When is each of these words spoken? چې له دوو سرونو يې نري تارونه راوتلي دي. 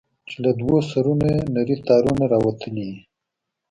چې 0.29 0.35
له 0.43 0.51
دوو 0.59 0.77
سرونو 0.89 1.25
يې 1.33 1.39
نري 1.55 1.75
تارونه 1.87 2.23
راوتلي 2.33 2.83
دي. 2.93 3.01